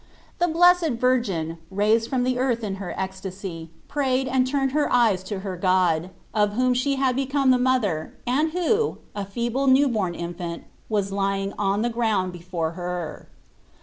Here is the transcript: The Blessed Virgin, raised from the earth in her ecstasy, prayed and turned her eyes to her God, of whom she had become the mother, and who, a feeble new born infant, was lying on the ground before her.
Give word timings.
The 0.39 0.47
Blessed 0.47 0.93
Virgin, 0.97 1.59
raised 1.69 2.09
from 2.09 2.23
the 2.23 2.39
earth 2.39 2.63
in 2.63 2.77
her 2.77 2.91
ecstasy, 2.97 3.69
prayed 3.87 4.27
and 4.27 4.47
turned 4.47 4.71
her 4.71 4.91
eyes 4.91 5.21
to 5.25 5.41
her 5.41 5.55
God, 5.55 6.09
of 6.33 6.53
whom 6.53 6.73
she 6.73 6.95
had 6.95 7.15
become 7.15 7.51
the 7.51 7.59
mother, 7.59 8.13
and 8.25 8.49
who, 8.49 8.97
a 9.15 9.23
feeble 9.25 9.67
new 9.67 9.87
born 9.87 10.15
infant, 10.15 10.63
was 10.89 11.11
lying 11.11 11.53
on 11.55 11.83
the 11.83 11.89
ground 11.91 12.33
before 12.33 12.71
her. 12.71 13.29